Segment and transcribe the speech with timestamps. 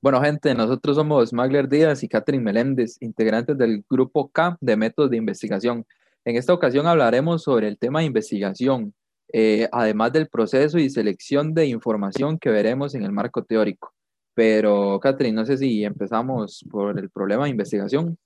[0.00, 5.10] Bueno, gente, nosotros somos Magler Díaz y Catherine Meléndez, integrantes del grupo K de métodos
[5.10, 5.84] de investigación.
[6.24, 8.94] En esta ocasión hablaremos sobre el tema de investigación,
[9.32, 13.92] eh, además del proceso y selección de información que veremos en el marco teórico.
[14.34, 18.16] Pero, Catherine, no sé si empezamos por el problema de investigación.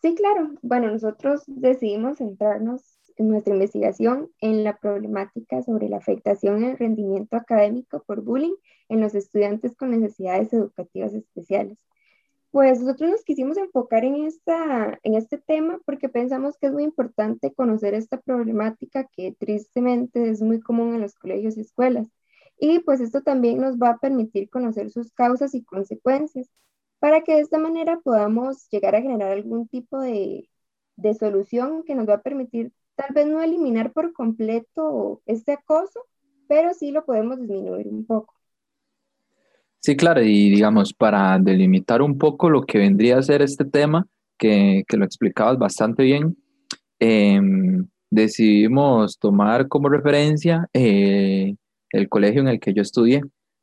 [0.00, 0.52] Sí, claro.
[0.62, 7.36] Bueno, nosotros decidimos centrarnos en nuestra investigación en la problemática sobre la afectación el rendimiento
[7.36, 8.54] académico por bullying
[8.88, 11.78] en los estudiantes con necesidades educativas especiales.
[12.50, 16.84] Pues nosotros nos quisimos enfocar en, esta, en este tema porque pensamos que es muy
[16.84, 22.08] importante conocer esta problemática que tristemente es muy común en los colegios y escuelas.
[22.58, 26.48] Y pues esto también nos va a permitir conocer sus causas y consecuencias
[27.00, 30.48] para que de esta manera podamos llegar a generar algún tipo de,
[30.96, 36.00] de solución que nos va a permitir tal vez no eliminar por completo este acoso,
[36.48, 38.34] pero sí lo podemos disminuir un poco.
[39.80, 44.06] Sí, claro, y digamos, para delimitar un poco lo que vendría a ser este tema,
[44.38, 46.36] que, que lo explicabas bastante bien,
[46.98, 51.54] em, decidimos tomar como referencia eh,
[51.90, 53.22] el colegio en el que yo estudié,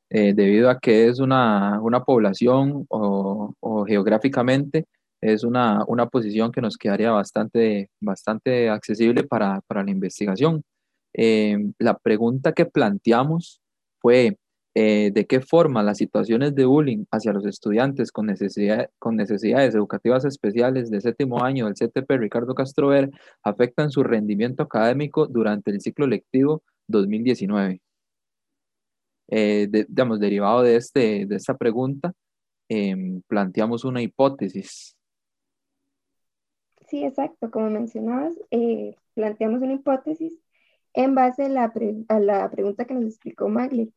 [0.10, 4.86] eh, debido a que es una, una población o, o geográficamente
[5.22, 10.64] es una, una posición que nos quedaría bastante, bastante accesible para, para la investigación.
[11.14, 13.62] Eh, la pregunta que planteamos
[14.00, 14.38] fue
[14.74, 19.76] eh, de qué forma las situaciones de bullying hacia los estudiantes con, necesidad, con necesidades
[19.76, 23.12] educativas especiales de séptimo año del CTP Ricardo Castrover
[23.44, 27.82] afectan su rendimiento académico durante el ciclo lectivo 2019.
[29.30, 32.14] Eh, digamos, derivado de, este, de esta pregunta,
[32.70, 34.96] em, planteamos una hipótesis
[36.92, 37.50] Sí, exacto.
[37.52, 40.34] Como mencionabas, eh, planteamos una hipótesis
[40.94, 41.72] en base a la,
[42.52, 43.88] pregunta que nos explicó Magler.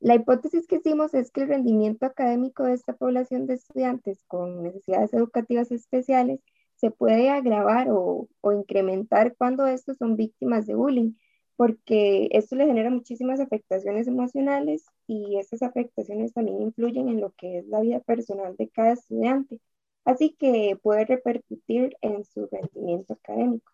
[0.00, 4.62] La hipótesis que hicimos es que el rendimiento académico de esta población de estudiantes con
[4.62, 6.40] necesidades educativas especiales
[6.76, 11.14] se puede agravar o, o incrementar cuando estos son víctimas de bullying,
[11.56, 17.58] porque esto le genera muchísimas afectaciones emocionales y estas afectaciones también influyen en lo que
[17.58, 19.60] es la vida personal de cada estudiante
[20.08, 23.70] así que puede repercutir en su rendimiento académico.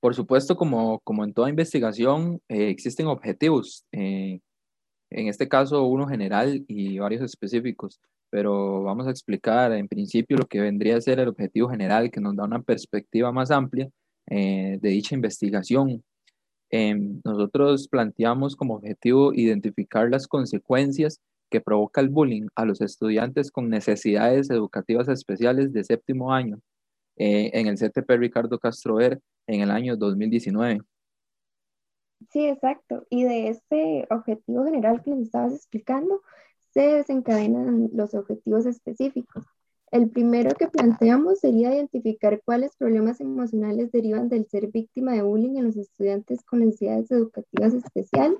[0.00, 4.40] Por supuesto, como, como en toda investigación, eh, existen objetivos, eh,
[5.10, 8.00] en este caso uno general y varios específicos,
[8.30, 12.20] pero vamos a explicar en principio lo que vendría a ser el objetivo general, que
[12.20, 13.88] nos da una perspectiva más amplia
[14.26, 16.02] eh, de dicha investigación.
[16.70, 21.18] Em, nosotros planteamos como objetivo identificar las consecuencias
[21.50, 26.60] que provoca el bullying a los estudiantes con necesidades educativas especiales de séptimo año
[27.16, 30.80] eh, en el CTP Ricardo Castrover en el año 2019.
[32.30, 33.06] Sí, exacto.
[33.10, 36.22] Y de este objetivo general que nos estabas explicando,
[36.72, 39.44] se desencadenan los objetivos específicos.
[39.90, 45.56] El primero que planteamos sería identificar cuáles problemas emocionales derivan del ser víctima de bullying
[45.56, 48.38] en los estudiantes con necesidades educativas especiales.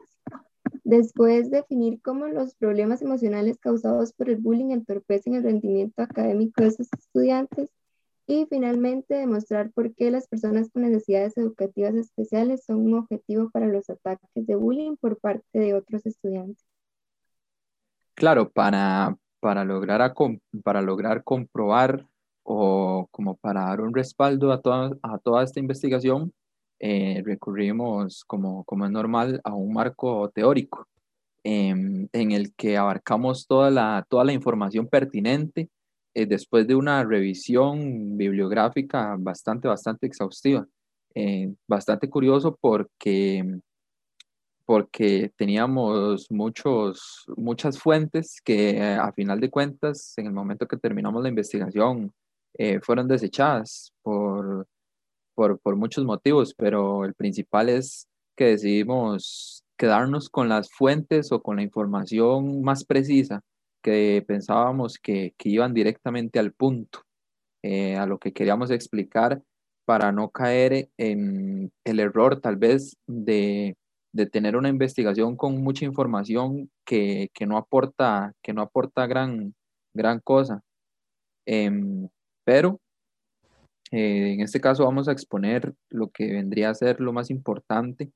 [0.90, 6.66] Después, definir cómo los problemas emocionales causados por el bullying entorpecen el rendimiento académico de
[6.66, 7.70] esos estudiantes.
[8.26, 13.68] Y finalmente, demostrar por qué las personas con necesidades educativas especiales son un objetivo para
[13.68, 16.66] los ataques de bullying por parte de otros estudiantes.
[18.14, 20.12] Claro, para, para, lograr,
[20.64, 22.04] para lograr comprobar
[22.42, 26.32] o como para dar un respaldo a toda, a toda esta investigación,
[26.82, 30.88] eh, recurrimos, como, como es normal, a un marco teórico
[31.44, 35.68] em, en el que abarcamos toda la, toda la información pertinente
[36.14, 40.66] eh, después de una revisión bibliográfica bastante, bastante exhaustiva.
[41.14, 43.44] Eh, bastante curioso porque,
[44.64, 51.22] porque teníamos muchos, muchas fuentes que a final de cuentas, en el momento que terminamos
[51.22, 52.12] la investigación,
[52.82, 54.66] fueron desechadas por
[55.62, 61.56] por, muchos motivos, pero el principal es que decidimos quedarnos con las fuentes o con
[61.56, 63.40] la información más precisa
[63.82, 67.00] que pensábamos que, iban directamente al punto,
[67.62, 69.42] eh, a lo que queríamos explicar
[69.86, 73.76] para no caer en el error tal vez de,
[74.30, 79.54] tener una investigación con mucha información que, no aporta, que no aporta gran,
[79.94, 80.60] gran cosa.
[81.46, 82.08] Em,
[82.44, 82.80] pero
[83.90, 88.12] eh, en este caso vamos a exponer lo que vendría a ser lo más importante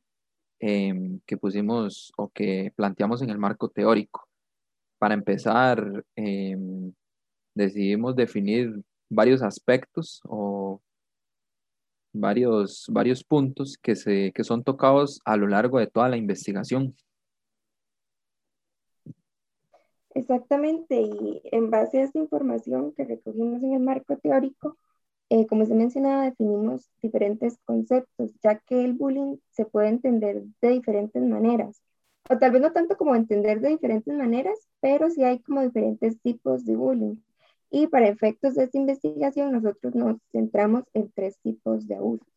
[0.61, 4.29] em, que pusimos o que planteamos en el marco teórico.
[4.99, 6.93] Para empezar, em,
[7.55, 10.81] decidimos definir varios aspectos o
[12.12, 16.94] varios, varios puntos que, se, que son tocados a lo largo de toda la investigación.
[20.15, 24.79] Exactamente, y en base a esta información que recogimos en el marco teórico,
[25.31, 30.69] eh, como se mencionaba, definimos diferentes conceptos, ya que el bullying se puede entender de
[30.71, 31.82] diferentes maneras,
[32.31, 36.21] o tal vez no tanto como entender de diferentes maneras, pero sí hay como diferentes
[36.21, 37.17] tipos de bullying.
[37.71, 42.29] Y para efectos de esta investigación, nosotros nos centramos en tres tipos de abusos.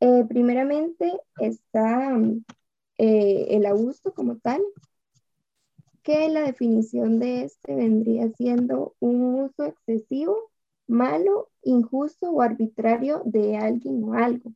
[0.00, 2.18] Eh, primeramente está
[2.98, 4.60] eh, el abuso como tal,
[6.02, 10.50] que la definición de este vendría siendo un uso excesivo,
[10.92, 14.52] malo, injusto o arbitrario de alguien o algo.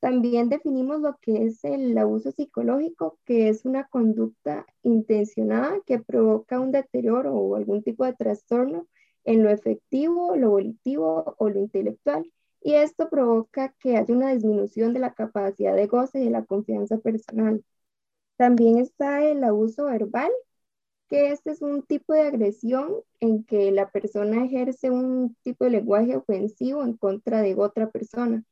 [0.00, 6.60] También definimos lo que es el abuso psicológico, que es una conducta intencionada que provoca
[6.60, 8.86] un deterioro o algún tipo de trastorno
[9.24, 12.30] en lo efectivo, lo volitivo o lo intelectual.
[12.62, 16.44] Y esto provoca que haya una disminución de la capacidad de goce y de la
[16.44, 17.64] confianza personal.
[18.36, 20.30] También está el abuso verbal,
[21.08, 25.70] que este es un tipo de agresión en que la persona ejerce un tipo de
[25.70, 28.44] lenguaje ofensivo en contra de otra persona,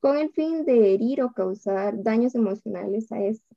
[0.00, 3.56] con el fin de herir o causar daños emocionales a esta.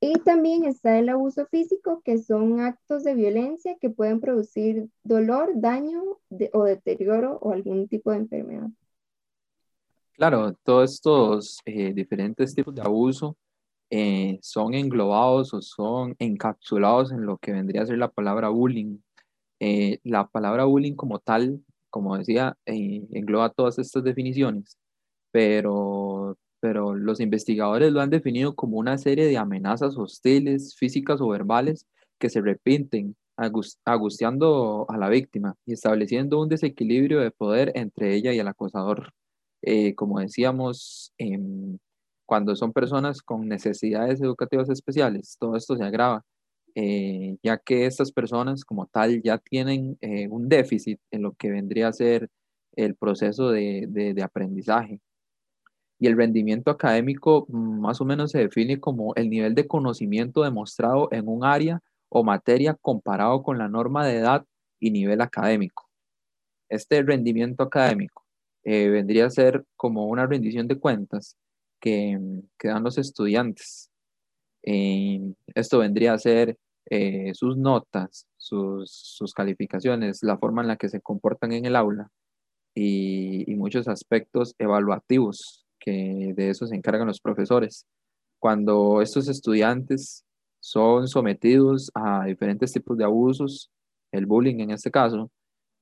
[0.00, 5.50] Y también está el abuso físico, que son actos de violencia que pueden producir dolor,
[5.56, 6.18] daño
[6.52, 8.68] o deterioro o algún tipo de enfermedad.
[10.12, 13.36] Claro, todos estos eh, diferentes tipos de abuso
[13.90, 18.98] eh, son englobados o son encapsulados en lo que vendría a ser la palabra bullying.
[19.60, 24.78] Eh, la palabra bullying como tal, como decía, eh, engloba todas estas definiciones,
[25.32, 31.28] pero, pero los investigadores lo han definido como una serie de amenazas hostiles, físicas o
[31.28, 31.86] verbales,
[32.18, 33.16] que se repiten,
[33.84, 39.12] angustiando a la víctima y estableciendo un desequilibrio de poder entre ella y el acosador.
[39.96, 41.78] como decíamos, em,
[42.28, 46.26] cuando son personas con necesidades educativas especiales, todo esto se agrava,
[46.74, 51.50] eh, ya que estas personas como tal ya tienen eh, un déficit en lo que
[51.50, 52.28] vendría a ser
[52.76, 55.00] el proceso de, aprendizaje.
[55.98, 60.42] Y el rendimiento académico mm, más o menos se define como el nivel de conocimiento
[60.42, 64.44] demostrado en un área o materia comparado con la norma de edad
[64.78, 65.88] y nivel académico.
[66.68, 68.26] Este rendimiento académico
[68.64, 71.34] eh, vendría a ser como una rendición de cuentas
[71.80, 72.18] que,
[72.62, 73.90] dan los estudiantes.
[74.62, 75.20] Eh,
[75.54, 76.58] esto vendría a ser
[76.90, 82.10] eh, sus notas, sus, calificaciones, la forma en la que se comportan en el aula
[82.74, 87.86] y, muchos aspectos evaluativos que de eso se encargan los profesores.
[88.38, 90.24] Cuando estos estudiantes
[90.60, 93.70] son sometidos a diferentes tipos de abusos,
[94.12, 95.30] el bullying en este caso,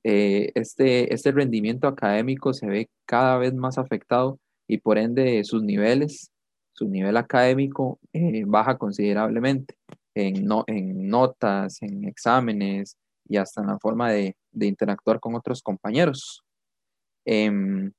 [0.03, 5.63] eh, este, este rendimiento académico se ve cada vez más afectado y por ende sus
[5.63, 6.31] niveles,
[6.73, 9.75] su nivel académico eh, baja considerablemente
[10.13, 12.97] en, no, en notas, en exámenes
[13.27, 16.43] y hasta en la forma de, interactuar con otros compañeros.
[17.25, 17.91] Em,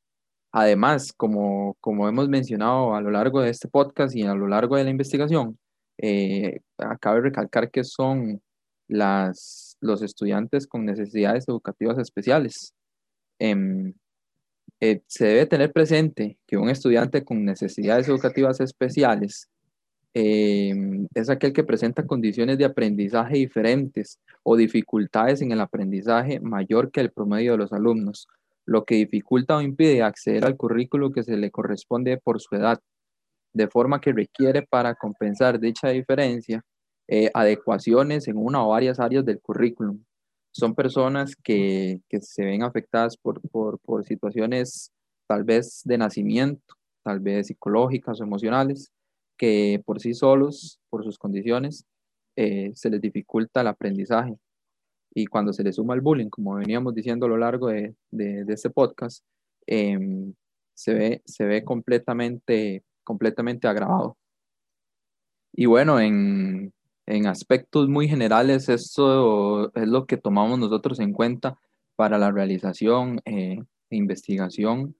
[0.53, 4.77] además, como, como hemos mencionado a lo largo de este podcast y a lo largo
[4.77, 5.59] de la investigación,
[5.99, 8.41] eh, de recalcar que son
[8.89, 12.75] las, los estudiantes con necesidades educativas especiales.
[13.39, 13.95] Em,
[14.81, 19.49] eh, se debe tener presente que un estudiante con necesidades educativas especiales
[20.15, 20.73] eh,
[21.15, 27.01] es aquel que presenta condiciones de aprendizaje diferentes o dificultades en el aprendizaje mayor que
[27.01, 28.29] el promedio de los alumnos,
[28.65, 32.81] lo que dificulta o impide acceder al currículo que se le corresponde por su edad,
[33.53, 36.65] de forma que requiere para compensar dicha diferencia
[37.09, 40.03] eh, adecuaciones en una o varias áreas del currículum
[40.59, 43.41] son personas que, se ven afectadas por,
[44.05, 44.93] situaciones
[45.29, 46.75] tal vez de nacimiento,
[47.05, 48.91] tal vez psicológicas o emocionales,
[49.37, 51.87] que por sí solos, por sus condiciones,
[52.35, 54.37] eh, se les dificulta el aprendizaje.
[55.15, 57.95] Y cuando se les suma el bullying, como veníamos diciendo a lo largo de,
[58.49, 59.25] este podcast,
[59.65, 60.35] em,
[60.75, 64.17] se, ve, se ve completamente, completamente agravado.
[65.53, 66.73] Y bueno, en,
[67.09, 71.59] en aspectos muy generales, esto es lo que tomamos nosotros en cuenta
[71.97, 74.95] para la realización eh, e investigación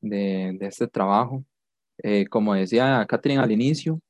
[0.00, 1.44] de, este trabajo.
[2.02, 4.00] Eh, como decía Catherine al inicio,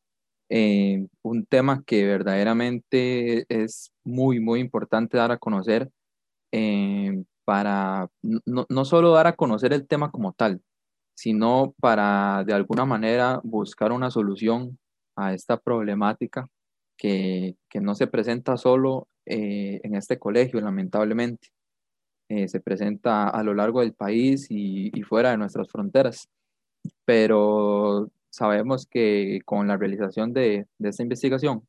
[0.48, 5.90] eh, un tema que verdaderamente es muy, muy importante dar a conocer
[7.44, 10.62] para no, no solo dar a conocer el tema como tal,
[11.14, 14.78] sino para de alguna manera buscar una solución
[15.16, 16.48] a esta problemática
[17.00, 21.48] que, no se presenta solo eh, en este colegio, lamentablemente.
[22.28, 26.28] Eh, se presenta a lo largo del país y, fuera de nuestras fronteras.
[27.04, 31.66] Pero sabemos que con la realización de, esta investigación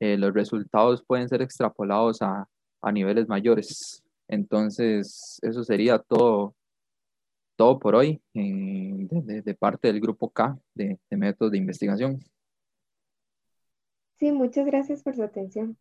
[0.00, 2.48] eh, los resultados pueden ser extrapolados a,
[2.80, 4.02] a niveles mayores.
[4.28, 6.54] Entonces, eso sería todo,
[7.56, 12.20] todo por hoy eh, de, parte del grupo K de, de métodos de investigación.
[14.20, 15.76] Sí, muchas gracias por su atención.